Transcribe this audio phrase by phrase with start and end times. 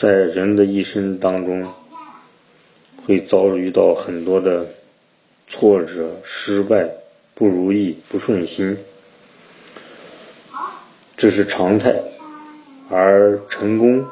[0.00, 1.66] 在人的一生当中，
[3.04, 4.64] 会遭遇到很多的
[5.48, 6.88] 挫折、失败、
[7.34, 8.78] 不如意、不顺心，
[11.16, 12.00] 这是常态。
[12.88, 14.06] 而成功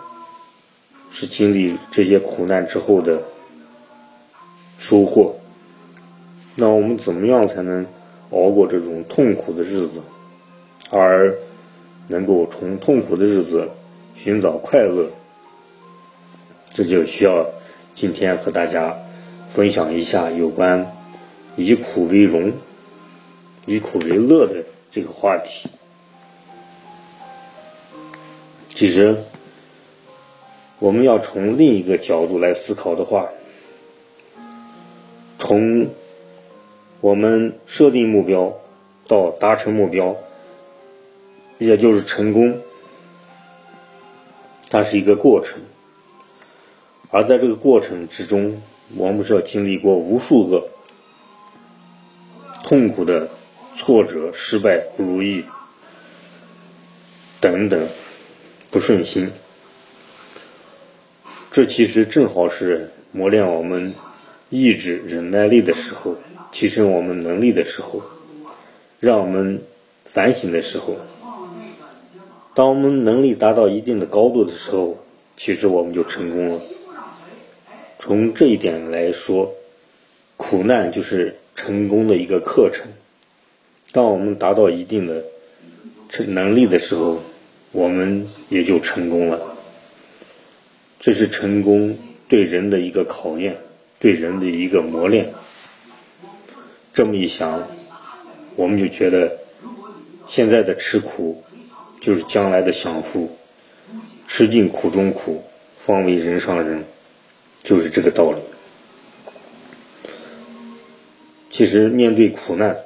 [1.12, 3.22] 是经历这些苦难之后的
[4.80, 5.36] 收获。
[6.56, 7.86] 那我们怎么样才能
[8.32, 10.02] 熬过这种痛苦的日子，
[10.90, 11.32] 而
[12.08, 13.68] 能够从痛苦的日子
[14.16, 15.08] 寻找快乐？
[16.76, 17.46] 这就需要
[17.94, 18.98] 今天和大家
[19.48, 20.92] 分享一下有关
[21.56, 22.52] 以苦为荣、
[23.64, 25.70] 以苦为乐的这个话题。
[28.68, 29.16] 其实，
[30.78, 33.30] 我们要从另一个角度来思考的话，
[35.38, 35.88] 从
[37.00, 38.52] 我们设定目标
[39.08, 40.14] 到达成目标，
[41.56, 42.58] 也就是成功，
[44.68, 45.58] 它是一个过程。
[47.16, 48.60] 而在这个过程之中，
[48.94, 50.68] 我们是要经历过无数个
[52.62, 53.30] 痛苦的
[53.74, 55.42] 挫折、失败、不如意
[57.40, 57.88] 等等。
[58.70, 59.30] 不顺心，
[61.50, 63.94] 这其实正好是磨练我们
[64.50, 66.16] 意志忍耐力的时候，
[66.52, 68.02] 提升我们能力的时候，
[69.00, 69.62] 让我们
[70.04, 70.98] 反省的时候。
[72.54, 74.98] 当我们能力达到一定的高度的时候，
[75.38, 76.60] 其实我们就成功了。
[77.98, 79.54] 从这一点来说，
[80.36, 82.86] 苦难就是成功的一个课程。
[83.92, 85.24] 当我们达到一定的
[86.08, 87.22] 成能力的时候，
[87.72, 89.56] 我们也就成功了。
[91.00, 93.56] 这是成功对人的一个考验，
[93.98, 95.32] 对人的一个磨练。
[96.92, 97.68] 这么一想，
[98.56, 99.38] 我们就觉得
[100.26, 101.42] 现在的吃苦
[102.00, 103.36] 就是将来的享福。
[104.28, 105.44] 吃尽苦中苦，
[105.78, 106.84] 方为人上人，
[107.66, 108.38] 就是这个道理。
[111.50, 112.78] 其实面对苦难，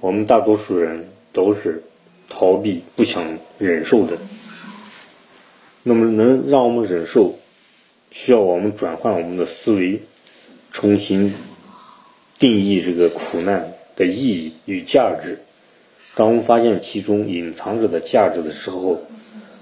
[0.00, 1.82] 我们大多数人都是。
[2.30, 4.18] 逃避不想忍受的，
[5.82, 7.38] 那么能让我们忍受，
[8.10, 10.02] 需要我们转换我们的思维，
[10.70, 11.32] 重新
[12.38, 15.38] 定义这个苦难的意义与价值。
[16.16, 19.00] 当我们发现其中隐藏着的价值的时候，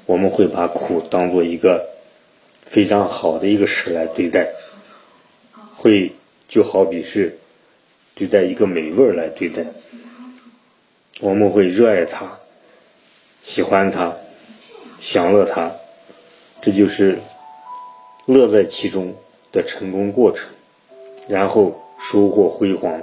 [0.04, 1.86] 我们会把苦当做一个
[2.66, 4.48] 非常好的一个事来对待，
[5.76, 6.12] 会
[6.48, 7.38] 就好比是
[8.14, 9.64] 对待一个美味来对待，
[11.20, 12.38] 我们会热爱它。
[13.42, 14.16] 喜欢它，
[14.98, 15.70] 享乐它，
[16.60, 17.20] 这就是
[18.26, 19.14] 乐在其中
[19.52, 20.48] 的成功过程，
[21.28, 23.00] 然后收获辉煌。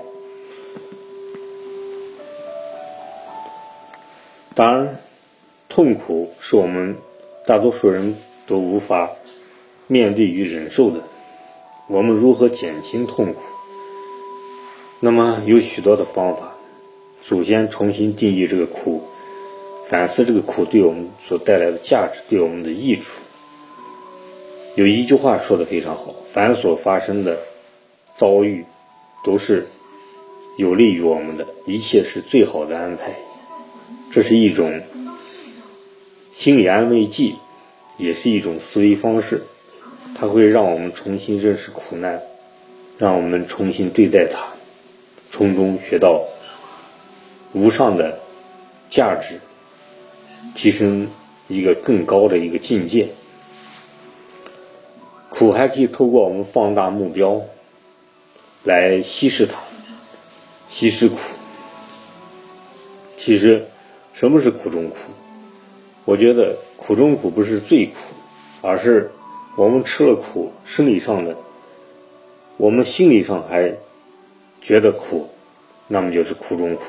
[4.53, 5.00] 当然，
[5.69, 6.97] 痛苦是我们
[7.47, 9.09] 大多数人都无法
[9.88, 11.02] 面对与忍受的。
[11.88, 13.42] 我们如何减轻痛苦？
[15.00, 16.54] 那么有许多的方法。
[17.22, 19.04] 首先，重新定义这个苦。
[19.88, 23.12] 反思这个苦对我们所带来的价值，对我们的益处。
[24.76, 27.38] 有一句话说的非常好：凡所发生的
[28.16, 28.66] 遭遇，
[29.24, 29.68] 都是
[30.58, 33.14] 有利于我们的，一切是最好的安排。
[34.10, 34.82] 这是一种
[36.34, 37.36] 心理安慰剂，
[37.98, 39.44] 也是一种思维方式。
[40.16, 42.22] 它会让我们重新认识苦难，
[42.97, 44.46] 让我们重新对待它，
[45.31, 46.24] 从中学到
[47.53, 48.19] 无上的
[48.90, 49.40] 价值。
[50.56, 51.07] 提升
[51.47, 53.07] 一个更高的一个境界，
[55.29, 57.41] 苦还可以透过我们放大目标
[58.63, 59.57] 来稀释它，
[60.68, 61.18] 稀释苦。
[63.18, 63.66] 其实，
[64.13, 64.97] 什么是苦中苦？
[66.03, 67.94] 我觉得苦中苦不是最苦，
[68.62, 69.09] 而是
[69.56, 71.36] 我们吃了苦，生理上的，
[72.58, 73.72] 我们心理上还
[74.62, 75.30] 觉得苦，
[75.88, 76.81] 那么就是苦中苦。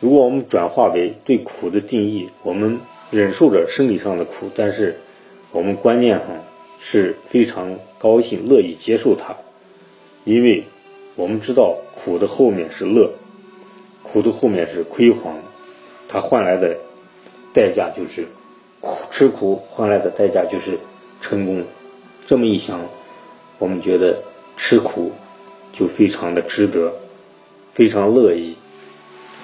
[0.00, 2.78] 如果我们转化为对苦的定义，我们
[3.10, 4.94] 忍受着生理上的苦，但是
[5.52, 6.26] 我们观念上
[6.78, 9.34] 是非常高兴、乐意接受它，
[10.24, 10.62] 因为
[11.16, 13.10] 我们知道苦的后面是乐，
[14.02, 15.34] 苦的后面是辉煌，
[16.06, 16.76] 它换来的
[17.54, 18.26] 代价就是
[18.82, 20.78] 苦，吃苦换来的代价就是
[21.24, 21.64] 成功。
[22.26, 22.78] 这么一想，
[23.58, 24.22] 我们觉得
[24.58, 25.10] 吃苦
[25.72, 26.92] 就非常的值得，
[27.72, 28.54] 非常乐意。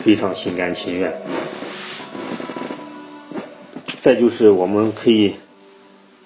[0.03, 1.13] 非常心甘情愿。
[3.99, 5.35] 再就是，我们可以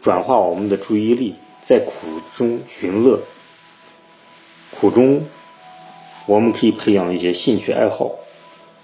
[0.01, 1.35] 转化我们的注意力，
[1.67, 3.19] 在苦中寻乐。
[4.79, 5.25] 苦中，
[6.27, 8.13] 我们可以培养一些兴趣爱好，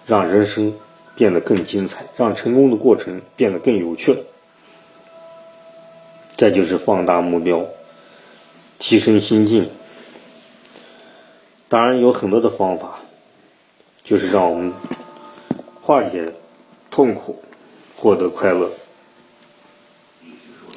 [0.07, 0.75] 让人生
[1.15, 4.17] 变得更精彩，让成功的过程变得更有趣。
[6.41, 7.67] 再就是放大目标，
[8.79, 9.69] 提升心境。
[11.69, 13.01] 当然有很多的方法，
[14.03, 14.73] 就是让我们
[15.83, 16.33] 化解
[16.91, 17.43] 痛苦，
[17.95, 18.71] 获得快乐。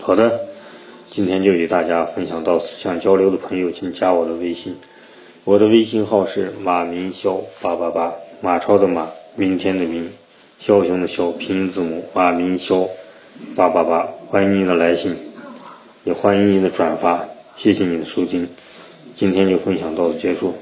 [0.01, 0.37] 好的，
[1.09, 2.75] 今天就与大家分享到此。
[2.77, 4.75] 想交流的朋友，请加我的微信，
[5.45, 8.11] 我的微信号是马明霄八八八，
[8.41, 9.07] 马超的马，
[9.37, 10.11] 明天的明，
[10.61, 12.85] 枭雄的枭，拼音字母马明霄
[13.55, 15.15] 八八八，欢迎您的来信。
[16.03, 18.47] 也欢迎您的转发，谢谢您的收听，
[19.15, 20.53] 今天就分享到此结束。